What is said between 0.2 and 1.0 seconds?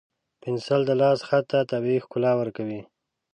پنسل د